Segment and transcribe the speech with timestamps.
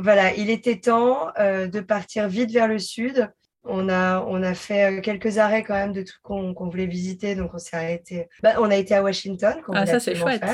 [0.00, 3.30] voilà, il était temps euh, de partir vite vers le sud.
[3.64, 7.34] On a, on a fait euh, quelques arrêts quand même de tout qu'on voulait visiter.
[7.34, 8.28] Donc, on s'est arrêté.
[8.42, 9.60] Bah, on a été à Washington.
[9.72, 10.44] Ah, ça, c'est chouette.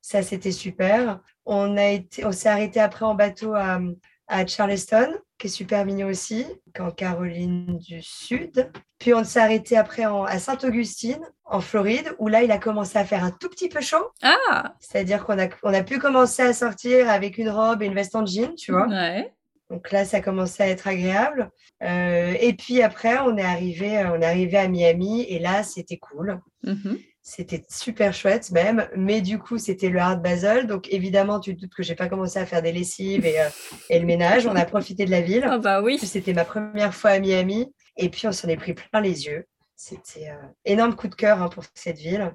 [0.00, 1.20] Ça, c'était super.
[1.44, 3.80] On, a été, on s'est arrêté après en bateau à,
[4.32, 6.46] à Charleston, qui est super mignon aussi,
[6.78, 8.70] en Caroline du Sud.
[8.98, 13.04] Puis on s'est arrêté après à Sainte-Augustine, en Floride, où là, il a commencé à
[13.04, 14.10] faire un tout petit peu chaud.
[14.22, 17.94] Ah C'est-à-dire qu'on a, on a pu commencer à sortir avec une robe et une
[17.94, 18.88] veste en jean, tu vois.
[18.88, 19.32] Ouais.
[19.70, 21.50] Donc là, ça commençait à être agréable.
[21.82, 25.98] Euh, et puis après, on est arrivé, on est arrivé à Miami et là, c'était
[25.98, 26.40] cool.
[26.62, 26.98] Mhm.
[27.24, 30.66] C'était super chouette même, mais du coup, c'était le Hard Basel.
[30.66, 33.48] Donc évidemment, tu te doutes que j'ai pas commencé à faire des lessives et, euh,
[33.90, 34.48] et, le ménage.
[34.48, 35.46] On a profité de la ville.
[35.48, 35.98] Ah bah oui.
[35.98, 39.46] C'était ma première fois à Miami et puis on s'en est pris plein les yeux.
[39.76, 42.34] C'était un euh, énorme coup de cœur hein, pour cette ville.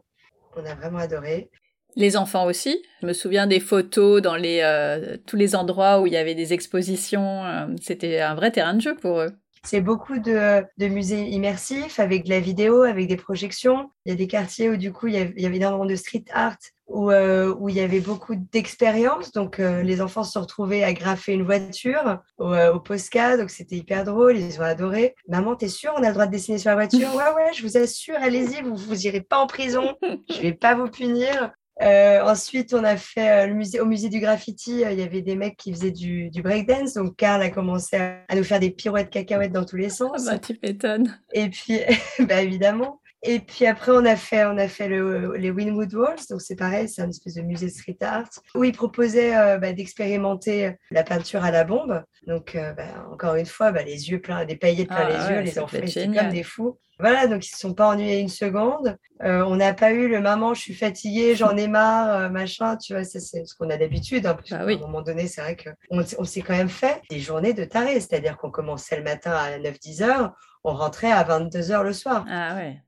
[0.55, 1.49] On a vraiment adoré.
[1.97, 2.81] Les enfants aussi.
[3.01, 6.35] Je me souviens des photos dans les, euh, tous les endroits où il y avait
[6.35, 7.43] des expositions.
[7.81, 9.31] C'était un vrai terrain de jeu pour eux.
[9.63, 13.91] C'est beaucoup de, musées immersifs avec de la vidéo, avec des projections.
[14.05, 16.57] Il y a des quartiers où du coup il y avait, énormément de street art,
[16.87, 19.31] où, euh, où il y avait beaucoup d'expériences.
[19.31, 23.49] Donc euh, les enfants se retrouvaient à graffer une voiture au, euh, au Posca, donc
[23.49, 25.15] c'était hyper drôle, ils ont adoré.
[25.27, 27.13] Maman, t'es sûre, on a le droit de dessiner sur la voiture?
[27.15, 29.95] Ouais, ouais, je vous assure, allez-y, vous vous irez pas en prison,
[30.29, 31.51] je vais pas vous punir.
[31.81, 35.03] Euh, ensuite, on a fait euh, le musée, au musée du graffiti, euh, il y
[35.03, 36.93] avait des mecs qui faisaient du, du breakdance.
[36.93, 40.25] Donc, Karl a commencé à, nous faire des pirouettes cacahuètes dans tous les sens.
[40.27, 41.19] Ah bah, tu m'étonnes.
[41.33, 41.79] Et puis,
[42.27, 42.99] bah, évidemment.
[43.23, 46.19] Et puis après, on a fait, on a fait le, les Winwood Walls.
[46.29, 50.73] Donc, c'est pareil, c'est un espèce de musée street art où ils proposaient bah, d'expérimenter
[50.91, 52.03] la peinture à la bombe.
[52.27, 55.41] Donc, bah, encore une fois, bah, les yeux pleins, des paillettes plein ah les yeux,
[55.41, 56.77] les enfants étaient comme des fous.
[56.99, 58.97] Voilà, donc ils ne se sont pas ennuyés une seconde.
[59.23, 62.75] Euh, on n'a pas eu le maman, je suis fatiguée, j'en ai marre, euh, machin,
[62.75, 64.25] tu vois, c'est ce qu'on a d'habitude.
[64.25, 67.19] Hein, bah À un moment donné, c'est vrai qu'on on, s'est quand même fait des
[67.19, 70.33] journées de taré, c'est-à-dire qu'on commençait le matin à 9-10 heures,
[70.63, 72.25] on rentrait à 22 heures le soir.
[72.29, 72.81] Ah ouais.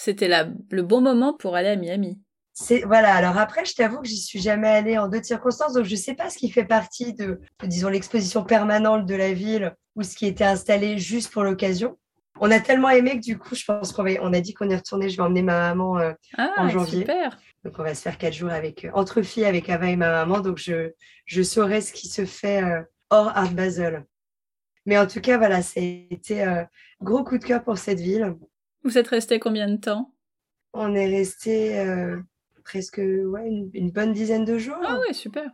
[0.00, 0.30] C'était
[0.70, 2.20] le bon moment pour aller à Miami.
[2.84, 5.92] Voilà, alors après, je t'avoue que j'y suis jamais allée en d'autres circonstances, donc je
[5.92, 10.02] ne sais pas ce qui fait partie de, disons, l'exposition permanente de la ville ou
[10.02, 11.96] ce qui était installé juste pour l'occasion
[12.40, 14.76] on a tellement aimé que du coup, je pense qu'on on a dit qu'on est
[14.76, 15.08] retourné.
[15.08, 17.00] Je vais emmener ma maman euh, ah, en janvier.
[17.00, 17.38] Super.
[17.64, 20.10] Donc on va se faire quatre jours avec euh, entre filles avec Ava et ma
[20.10, 20.40] maman.
[20.40, 20.92] Donc je
[21.26, 24.04] je saurai ce qui se fait euh, hors Art Basel.
[24.86, 26.66] Mais en tout cas, voilà, c'était
[27.02, 28.36] gros coup de cœur pour cette ville.
[28.88, 30.14] Vous êtes resté combien de temps?
[30.72, 31.76] On est resté
[32.64, 34.80] presque ouais, une, bonne dizaine de jours.
[34.82, 35.50] Ah oui, super.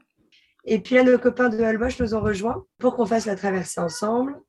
[0.65, 3.81] Et puis là, nos copains de Holbox nous ont rejoints pour qu'on fasse la traversée
[3.81, 4.41] ensemble.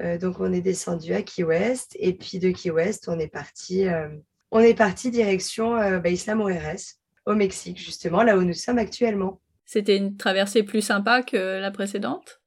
[0.00, 1.96] Euh, donc, on est descendu à Key West.
[2.00, 4.08] Et puis, de Key West, on est parti, euh,
[4.50, 6.36] on est parti direction euh, bah, Isla
[7.26, 9.40] au Mexique, justement, là où nous sommes actuellement.
[9.66, 12.40] C'était une traversée plus sympa que la précédente?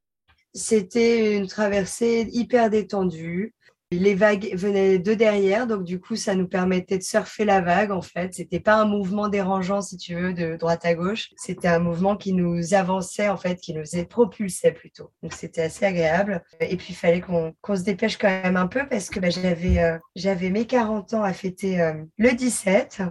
[0.53, 3.56] C'était une traversée hyper détendue.
[3.92, 7.90] Les vagues venaient de derrière, donc du coup, ça nous permettait de surfer la vague,
[7.90, 8.36] en fait.
[8.36, 11.30] C'était pas un mouvement dérangeant, si tu veux, de droite à gauche.
[11.38, 15.12] C'était un mouvement qui nous avançait, en fait, qui nous propulsait plutôt.
[15.24, 16.44] Donc, c'était assez agréable.
[16.60, 19.80] Et puis, il fallait qu'on se dépêche quand même un peu parce que bah, j'avais
[19.80, 23.02] euh, mes 40 ans à fêter euh, le 17.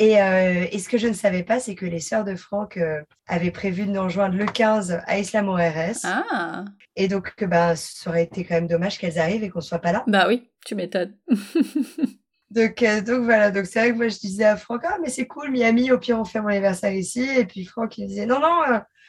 [0.00, 3.00] Euh, et, ce que je ne savais pas, c'est que les sœurs de Franck euh,
[3.26, 6.04] avaient prévu de nous rejoindre le 15 à Islam ORS.
[6.04, 6.64] Ah.
[6.96, 9.78] Et donc, bah, ça aurait été quand même dommage qu'elles arrivent et qu'on ne soit
[9.78, 10.04] pas là.
[10.06, 11.16] Bah oui, tu m'étonnes.
[12.50, 15.08] donc, euh, donc voilà, donc c'est vrai que moi je disais à Franck, ah mais
[15.08, 17.26] c'est cool, Miami, au pire on fait mon anniversaire ici.
[17.38, 18.62] Et puis Franck il disait, non, non,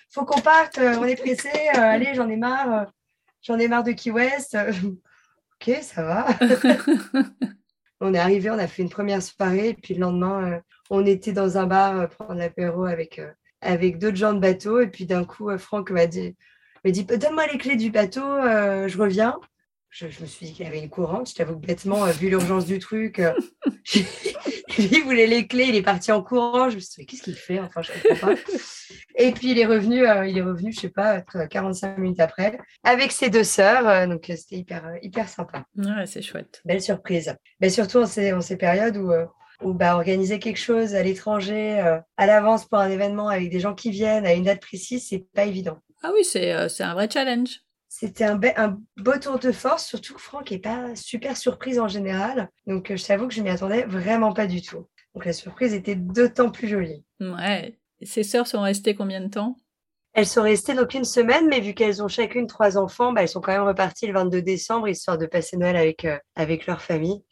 [0.10, 2.92] faut qu'on parte, on est pressé, allez, j'en ai marre,
[3.42, 4.58] j'en ai marre de Key West.
[5.62, 6.28] ok, ça va.
[8.02, 11.34] On est arrivé, on a fait une première soirée, et puis le lendemain, on était
[11.34, 13.32] dans un bar euh, prendre l'apéro avec, euh,
[13.62, 14.80] avec d'autres gens de bateau.
[14.80, 16.36] Et puis d'un coup, euh, Franck m'a dit,
[16.86, 19.38] dit Donne-moi les clés du bateau, je reviens.
[19.90, 21.30] Je, me suis dit qu'il y avait une courante.
[21.30, 23.18] Je t'avoue bêtement, vu l'urgence du truc,
[23.96, 24.06] lui,
[24.78, 26.70] il voulait les clés, il est parti en courant.
[26.70, 27.60] Je me suis dit Qu'est-ce qu'il fait?
[27.60, 28.42] Enfin, je comprends pas.
[29.16, 33.12] Et puis il est revenu, il est revenu, je sais pas, 45 minutes après, avec
[33.12, 34.08] ses deux sœurs.
[34.08, 35.66] donc c'était hyper, hyper sympa.
[35.76, 36.62] Ouais, c'est chouette.
[36.66, 37.36] Belle surprise.
[37.60, 39.12] Mais surtout en ces, en ces périodes où
[39.62, 43.60] ou bah, organiser quelque chose à l'étranger euh, à l'avance pour un événement avec des
[43.60, 45.80] gens qui viennent à une date précise, c'est pas évident.
[46.04, 47.62] Ah oui, c'est euh, un vrai challenge.
[48.00, 51.88] C'était un, un, beau tour de force, surtout que Franck n'est pas super surprise en
[51.88, 52.48] général.
[52.68, 54.86] Donc, euh, je t'avoue que je m'y attendais vraiment pas du tout.
[55.16, 57.04] Donc, la surprise était d'autant plus jolie.
[57.20, 57.76] Ouais.
[58.04, 59.58] Ses sœurs sont restées combien de temps?
[60.14, 63.30] Elles sont restées donc une semaine, mais vu qu'elles ont chacune trois enfants, bah, elles
[63.30, 66.06] sont quand même reparties le 22 décembre, histoire de passer Noël avec,
[66.36, 67.24] avec leur famille.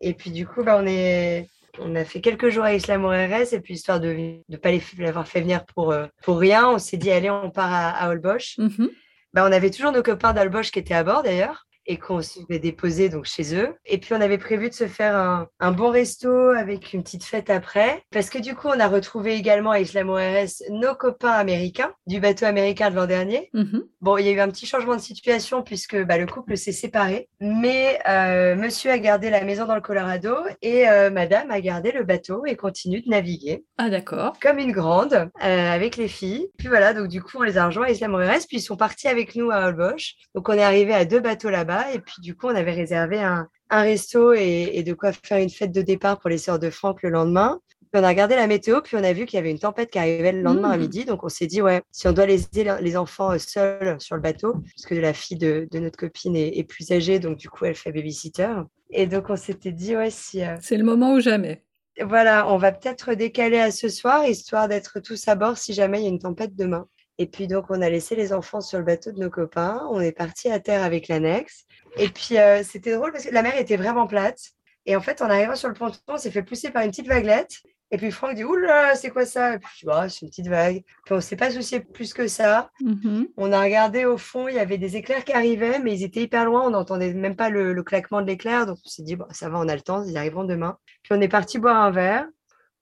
[0.00, 1.48] Et puis, du coup, bah, on est
[1.80, 4.80] on a fait quelques jours à Islam RS et puis histoire de ne pas les,
[4.98, 8.08] l'avoir fait venir pour, euh, pour rien, on s'est dit allez, on part à, à
[8.08, 8.56] Holbox.
[8.58, 8.88] Mhm.
[9.32, 12.40] Bah, on avait toujours nos copains d'Albosch qui étaient à bord d'ailleurs et qu'on se
[12.46, 13.74] fait déposer donc chez eux.
[13.84, 17.50] Et puis on avait prévu de se faire un, bon resto avec une petite fête
[17.50, 21.92] après, parce que du coup on a retrouvé également à Islam ORS nos copains américains
[22.06, 23.50] du bateau américain de l'an dernier.
[23.52, 23.84] Mhm.
[24.00, 26.72] Bon, il y a eu un petit changement de situation puisque bah, le couple s'est
[26.72, 31.60] séparé, mais euh, Monsieur a gardé la maison dans le Colorado et euh, Madame a
[31.60, 33.64] gardé le bateau et continue de naviguer.
[33.78, 34.38] Ah d'accord.
[34.40, 36.48] Comme une grande euh, avec les filles.
[36.58, 38.76] Puis voilà, donc du coup on les a rejoints à Islam ORS, puis ils sont
[38.76, 40.14] partis avec nous à Holbox.
[40.34, 43.18] Donc on est arrivé à deux bateaux là-bas et puis, du coup, on avait réservé
[43.18, 47.02] un, resto et, de quoi faire une fête de départ pour les sœurs de Franck
[47.02, 47.60] le lendemain.
[47.92, 49.90] Puis on a regardé la météo, puis on a vu qu'il y avait une tempête
[49.90, 50.80] qui arrivait le lendemain à mmh.
[50.80, 51.04] midi.
[51.04, 54.22] Donc, on s'est dit, ouais, si on doit laisser les enfants euh, seuls sur le
[54.22, 57.74] bateau, parce que la fille de, notre copine est, plus âgée, donc du coup, elle
[57.74, 58.54] fait babysitter.
[58.90, 60.42] Et donc, on s'était dit, ouais, si.
[60.42, 61.62] Euh, C'est le moment ou jamais.
[62.00, 66.00] Voilà, on va peut-être décaler à ce soir, histoire d'être tous à bord si jamais
[66.00, 66.86] il y a une tempête demain.
[67.18, 69.86] Et puis donc, on a laissé les enfants sur le bateau de nos copains.
[69.90, 71.64] On est parti à terre avec l'annexe.
[71.96, 74.40] Et puis, euh, c'était drôle parce que la mer était vraiment plate.
[74.84, 77.08] Et en fait, en arrivant sur le ponton, on s'est fait pousser par une petite
[77.08, 77.62] vaguelette.
[77.92, 79.54] Et puis Franck dit Oula, c'est quoi ça?
[79.54, 80.82] Et puis je dis bah, C'est une petite vague.
[81.04, 82.70] Puis on ne s'est pas soucié plus que ça.
[82.82, 83.28] Mm-hmm.
[83.36, 86.22] On a regardé au fond, il y avait des éclairs qui arrivaient, mais ils étaient
[86.22, 86.62] hyper loin.
[86.66, 88.66] On n'entendait même pas le, claquement de l'éclair.
[88.66, 90.78] Donc on s'est dit bah, Ça va, on a le temps, ils arriveront demain.
[91.02, 92.26] Puis on est parti boire un verre.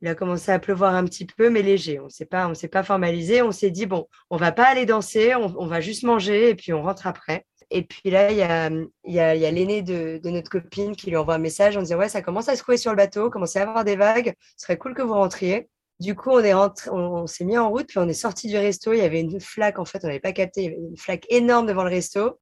[0.05, 1.99] Il a commencé à pleuvoir un petit peu, mais léger.
[1.99, 3.41] On ne s'est pas formalisé.
[3.41, 6.75] On s'est dit Bon, on va pas aller danser, on, va juste manger et puis
[6.75, 7.47] on rentre après.
[7.71, 11.79] Et puis là, il y a, l'aîné de, notre copine qui lui envoie un message
[11.79, 13.97] en disant Ouais, ça commence à se couler sur le bateau, commence à avoir des
[13.97, 15.71] vagues, ce serait cool que vous rentriez.
[16.01, 18.93] Du coup, on s'est mis en route, puis on est sorti du resto.
[18.93, 21.85] Il y avait une flaque, en fait, on n'avait pas capté, une flaque énorme devant
[21.85, 22.39] le resto.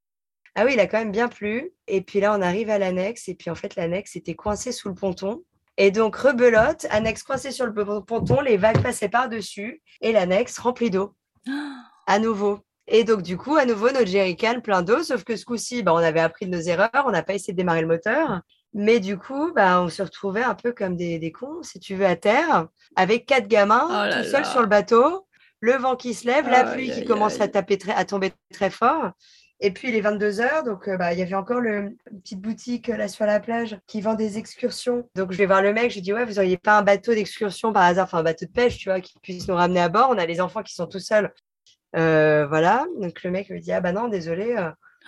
[0.55, 1.71] Ah oui, il a quand même bien plu.
[1.87, 4.89] Et puis là, on arrive à l'annexe, et puis en fait, l'annexe était coincée sous
[4.89, 5.45] le ponton.
[5.77, 10.91] Et donc, rebelote, annexe coincée sur le ponton, les vagues passaient par-dessus, et l'annexe remplie
[10.91, 11.15] d'eau.
[12.07, 12.59] à nouveau.
[12.87, 15.93] Et donc, du coup, à nouveau, notre jerrycan plein d'eau, sauf que ce coup-ci, bah,
[15.93, 18.41] on avait appris de nos erreurs, on n'a pas essayé de démarrer le moteur.
[18.73, 22.05] Mais du coup, bah, on se retrouvait un peu comme des, cons, si tu veux,
[22.05, 25.27] à terre, avec quatre gamins, oh tout seuls sur le bateau,
[25.59, 29.11] le vent qui se lève, la pluie qui commence à, taper à tomber très fort.
[29.65, 32.21] Et puis, il est 22 heures, donc euh, bah, il y avait encore le, une
[32.21, 35.09] petite boutique euh, là sur la plage qui vend des excursions.
[35.15, 37.13] Donc, je vais voir le mec, je lui dis, ouais, vous n'auriez pas un bateau
[37.13, 39.87] d'excursion par hasard, enfin un bateau de pêche, tu vois, qui puisse nous ramener à
[39.87, 40.09] bord.
[40.11, 41.33] On a les enfants qui sont tout seuls
[41.95, 44.55] euh, voilà, donc le mec me dit Ah bah non, désolé,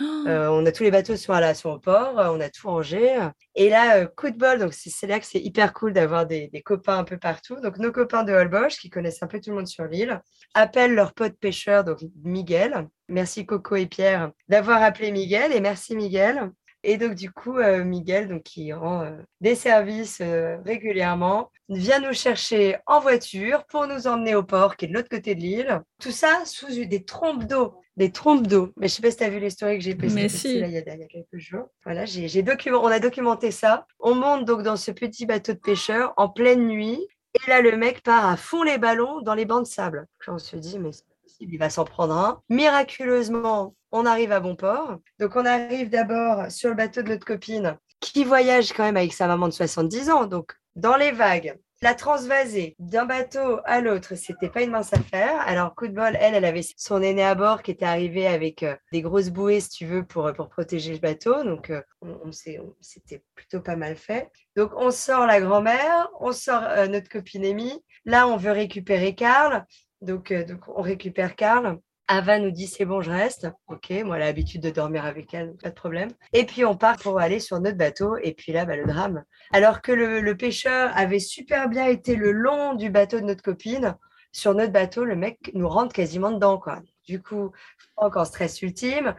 [0.01, 0.27] euh, oh.
[0.27, 2.67] euh, on a tous les bateaux sont, à la, sont au port, on a tout
[2.67, 3.17] rangé.
[3.55, 6.97] Et là, coup de bol, donc c'est là que c'est hyper cool d'avoir des, copains
[6.97, 7.59] un peu partout.
[7.61, 10.21] Donc nos copains de Holbox, qui connaissent un peu tout le monde sur l'île,
[10.53, 12.87] appellent leur pote pêcheur, donc Miguel.
[13.07, 16.51] Merci Coco et Pierre d'avoir appelé Miguel et merci Miguel.
[16.87, 19.11] Et donc, du coup, Miguel, donc, qui rend
[19.41, 20.21] des services
[20.63, 25.09] régulièrement, vient nous chercher en voiture pour nous emmener au port qui est de l'autre
[25.09, 25.81] côté de l'île.
[25.99, 27.81] Tout ça sous des trompes d'eau.
[27.97, 28.71] Des trompes d'eau.
[28.77, 30.59] Mais je ne sais pas si tu as vu l'histoire que j'ai postée si.
[30.59, 31.69] il, y a, quelques jours.
[31.85, 33.87] Voilà, j'ai, document, on a documenté ça.
[33.99, 36.99] On monte donc dans ce petit bateau de pêcheur en pleine nuit.
[37.33, 40.05] Et là, le mec part à fond les ballons dans les bancs de sable.
[40.27, 40.91] on se dit, mais
[41.39, 42.41] il va s'en prendre un.
[42.49, 44.97] Miraculeusement, on arrive à bon port.
[45.19, 49.13] Donc, on arrive d'abord sur le bateau de notre copine qui voyage quand même avec
[49.13, 50.25] sa maman de 70 ans.
[50.25, 51.57] Donc, dans les vagues.
[51.81, 55.39] La transvaser d'un bateau à l'autre, c'était pas une mince affaire.
[55.41, 58.63] Alors, coup de bol, elle, elle avait son aîné à bord qui était arrivé avec
[58.63, 61.43] euh, des grosses bouées, si tu veux, pour, pour protéger le bateau.
[61.43, 64.31] Donc, euh, on, c'était plutôt pas mal fait.
[64.55, 67.83] Donc, on sort la grand-mère, on sort euh, notre copine Amy.
[68.05, 69.65] Là, on veut récupérer Karl.
[70.01, 71.79] Donc, donc on récupère Karl.
[72.07, 73.47] Ava nous dit c'est bon, je reste.
[73.67, 76.09] Ok, moi, elle l'habitude de dormir avec elle, pas de problème.
[76.33, 78.17] Et puis, on part pour aller sur notre bateau.
[78.17, 79.23] Et puis là, bah, le drame.
[79.51, 83.95] Alors que le, pêcheur avait super bien été le long du bateau de notre copine,
[84.31, 86.59] sur notre bateau, le mec nous rentre quasiment dedans.
[86.59, 86.81] Quoi.
[87.07, 87.51] Du coup,
[87.95, 89.15] encore stress ultime.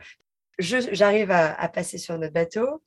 [0.59, 2.83] J'arrive à, passer sur notre bateau.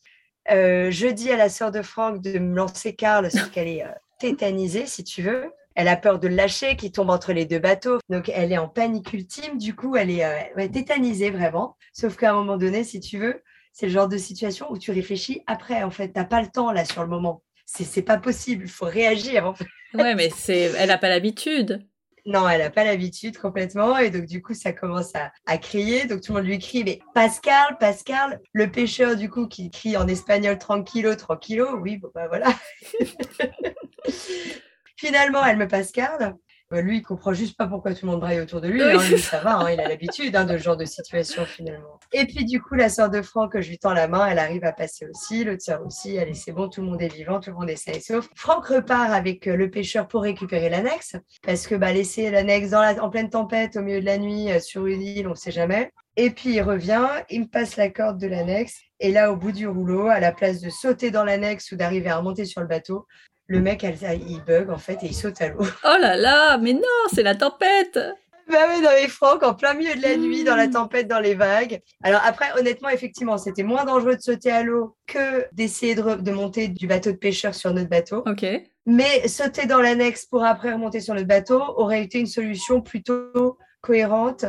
[0.51, 3.83] Euh, je dis à la sœur de Franck de me lancer Carl, parce qu'elle est
[3.83, 7.45] euh, tétanisée, si tu veux elle a peur de le lâcher, qui tombe entre les
[7.45, 7.99] deux bateaux.
[8.09, 9.57] Donc, elle est en panique ultime.
[9.57, 11.77] Du coup, elle est euh, tétanisée vraiment.
[11.93, 14.91] Sauf qu'à un moment donné, si tu veux, c'est le genre de situation où tu
[14.91, 15.83] réfléchis après.
[15.83, 17.43] En fait, tu n'as pas le temps là sur le moment.
[17.65, 18.65] C'est pas possible.
[18.65, 19.45] Il faut réagir.
[19.45, 19.65] En fait.
[19.95, 21.83] Ouais, mais c'est, elle n'a pas l'habitude.
[22.25, 23.97] Non, elle n'a pas l'habitude complètement.
[23.97, 26.05] Et donc, du coup, ça commence à, crier.
[26.05, 29.97] Donc, tout le monde lui crie, mais Pascal, Pascal, le pêcheur, du coup, qui crie
[29.97, 31.79] en espagnol tranquillo, tranquillo.
[31.79, 32.53] Oui, bon, bah voilà.
[34.99, 36.35] Finalement, elle me passe garde.
[36.73, 38.83] Euh, lui, il comprend juste pas pourquoi tout le monde braille autour de lui.
[38.83, 41.97] Hein, lui, ça va, hein, il a l'habitude hein, de ce genre de situation finalement.
[42.11, 44.65] Et puis du coup, la sœur de Franck, je lui tends la main, elle arrive
[44.65, 46.19] à passer aussi, l'autre sœur aussi.
[46.19, 48.27] Allez, c'est bon, tout le monde est vivant, tout le monde est sain et sauf.
[48.35, 53.09] Franck repart avec euh, le pêcheur pour récupérer l'annexe, parce que bah, laisser l'annexe en
[53.09, 55.93] pleine tempête, au milieu de la nuit, euh, sur une île, on ne sait jamais.
[56.17, 58.75] Et puis il revient, il me passe la corde de l'annexe.
[58.99, 62.09] Et là, au bout du rouleau, à la place de sauter dans l'annexe ou d'arriver
[62.09, 63.07] à remonter sur le bateau,
[63.49, 65.59] le mec, il bug en fait et il saute à l'eau.
[65.83, 67.99] Oh là là, mais non, c'est la tempête
[68.47, 71.19] bah oui, dans les Franck, en plein milieu de la nuit, dans la tempête, dans
[71.19, 71.81] les vagues.
[72.01, 76.67] Alors après, honnêtement, effectivement, c'était moins dangereux de sauter à l'eau que d'essayer de, monter
[76.67, 78.23] du bateau de pêcheur sur notre bateau.
[78.25, 78.43] Ok.
[78.87, 83.59] Mais sauter dans l'annexe pour après remonter sur notre bateau aurait été une solution plutôt
[83.81, 84.45] cohérente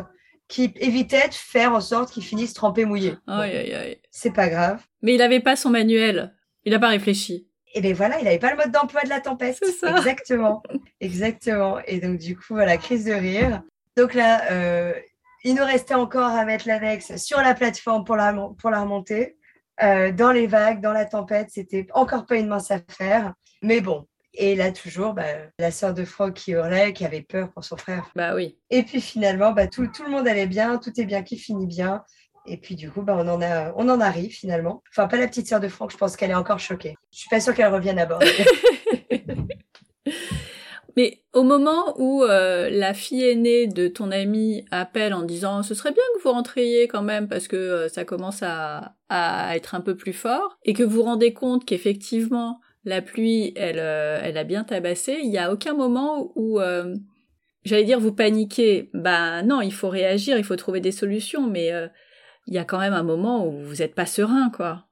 [0.48, 3.16] qui évitait de faire en sorte qu'il finisse trempé mouillé.
[3.26, 3.98] Aïe, aïe, aïe.
[4.10, 4.82] C'est pas grave.
[5.02, 6.34] Mais il n'avait pas son manuel.
[6.64, 7.49] Il n'a pas réfléchi.
[7.74, 9.58] Et bien voilà, il n'avait pas le mode d'emploi de la tempête.
[9.80, 9.96] Ça.
[9.96, 10.62] Exactement.
[11.00, 11.78] Exactement.
[11.86, 13.62] Et donc, du coup, voilà, crise de rire.
[13.96, 14.92] Donc là, euh,
[15.44, 19.36] il nous restait encore à mettre l'annexe sur la plateforme pour la, pour la remonter.
[19.82, 23.34] Euh, dans les vagues, dans la tempête, c'était encore pas une mince affaire.
[23.62, 24.06] Mais bon.
[24.34, 25.24] Et là, toujours, bah,
[25.58, 28.10] la sœur de Franck qui hurlait, qui avait peur pour son frère.
[28.14, 28.56] Bah oui.
[28.70, 31.66] Et puis finalement, bah, tout, tout le monde allait bien, tout est bien qui finit
[31.66, 32.04] bien.
[32.46, 34.82] Et puis du coup, bah, on, en arrive finalement.
[34.90, 36.96] Enfin, pas la petite sœur de Franck, je pense qu'elle est encore choquée.
[37.12, 38.20] Je suis pas sûre qu'elle revienne à bord.
[40.96, 45.74] Mais au moment où euh, la fille aînée de ton ami appelle en disant ce
[45.74, 48.96] serait bien que vous rentriez quand même parce que euh, ça commence à,
[49.54, 53.78] être un peu plus fort et que vous vous rendez compte qu'effectivement la pluie elle,
[53.78, 56.60] euh, elle a bien tabassé, il n'y a aucun moment où
[57.64, 58.90] j'allais dire vous paniquez.
[58.94, 61.70] Bah non, il faut réagir, il faut trouver des solutions, mais
[62.50, 64.84] il y a quand même un moment où vous n'êtes pas serein, quoi.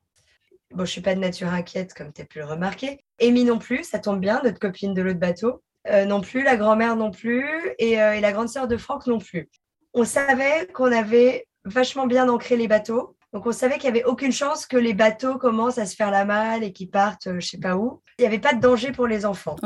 [0.71, 3.01] Bon, je suis pas de nature inquiète, comme tu as pu le remarquer.
[3.21, 5.63] Amy non plus, ça tombe bien, notre copine de l'autre bateau.
[5.89, 9.19] Euh, non plus, la grand-mère non plus, euh, et, la grande sœur de Franck non
[9.19, 9.49] plus.
[9.93, 13.17] On savait qu'on avait vachement bien ancré les bateaux.
[13.33, 16.11] Donc, on savait qu'il n'y avait aucune chance que les bateaux commencent à se faire
[16.13, 18.03] la malle et qu'ils partent, je euh, je sais pas où.
[18.19, 19.57] Il n'y avait pas de danger pour les enfants.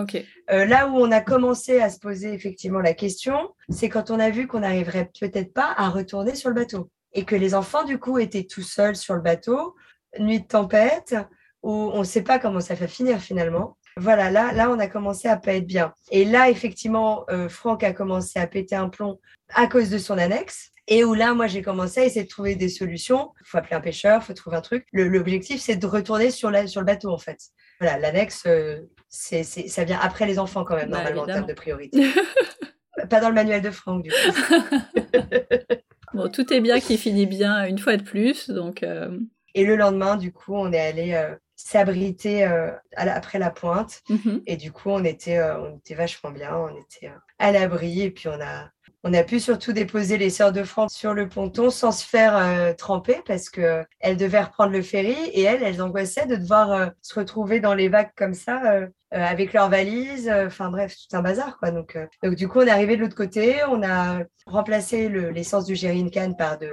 [0.48, 4.30] là où on a commencé à se poser effectivement la question, c'est quand on a
[4.30, 7.98] vu qu'on n'arriverait peut-être pas à retourner sur le bateau et que les enfants, du
[7.98, 9.76] coup, étaient tout seuls sur le bateau,
[10.18, 11.14] nuit de tempête,
[11.62, 13.76] où on ne sait pas comment ça va finir finalement.
[13.96, 15.92] Voilà, là, là, on a commencé à pas être bien.
[16.10, 19.20] Et là, effectivement, euh, Franck a commencé à péter un plomb
[19.54, 20.70] à cause de son annexe.
[20.88, 23.32] Et où là, moi, j'ai commencé à essayer de trouver des solutions.
[23.40, 24.86] Il faut appeler un pêcheur, il faut trouver un truc.
[24.92, 27.38] L'objectif, c'est de retourner sur, la, sur le bateau, en fait.
[27.80, 31.46] Voilà, l'annexe, euh, c'est, ça vient après les enfants, quand même, bah, normalement, en termes
[31.46, 32.10] de priorité.
[33.10, 34.56] pas dans le manuel de Franck, du coup.
[36.14, 38.50] Bon, tout est bien qui finit bien une fois de plus.
[38.50, 39.18] Donc, euh.
[39.54, 44.02] Et le lendemain, du coup, on est allé euh, s'abriter euh, après la pointe.
[44.08, 44.42] Mm-hmm.
[44.46, 46.56] Et du coup, on était, on était vachement bien.
[46.56, 48.02] On était à l'abri.
[48.02, 48.70] Et puis, on a,
[49.04, 52.36] on a pu surtout déposer les sœurs de France sur le ponton sans se faire
[52.36, 56.72] euh, tremper parce que elles devaient reprendre le ferry et elles, elles angoissaient de devoir
[56.72, 60.30] euh, se retrouver dans les vagues comme ça euh, avec leurs valises.
[60.30, 61.72] Enfin bref, tout un bazar quoi.
[61.72, 65.74] Donc, donc du coup, on est arrivé de l'autre côté, on a remplacé l'essence du
[66.10, 66.70] Can par de,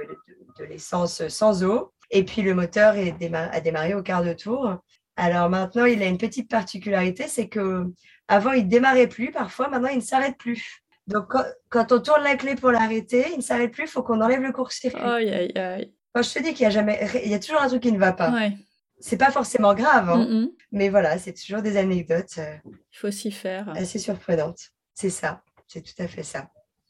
[0.68, 4.76] l'essence sans eau et puis le moteur a démarré au quart de tour.
[5.16, 7.86] Alors maintenant, il a une petite particularité, c'est que
[8.28, 10.82] avant il démarrait plus, parfois maintenant il ne s'arrête plus.
[11.10, 11.32] Donc,
[11.68, 14.40] quand, on tourne la clé pour l'arrêter, il ne s'arrête plus, il faut qu'on enlève
[14.40, 15.00] le court-circuit.
[15.02, 15.94] Aïe, aïe, aïe.
[16.14, 17.92] Quand je te dis qu'il y a jamais, il y a toujours un truc qui
[17.92, 18.30] ne va pas.
[18.30, 18.52] Ouais.
[18.98, 20.48] C'est pas forcément grave, hein.
[20.72, 22.36] mais voilà, c'est toujours des anecdotes.
[22.38, 23.68] Euh, il faut s'y faire.
[23.70, 24.72] Assez surprenantes.
[24.94, 26.50] C'est ça, c'est tout à fait ça.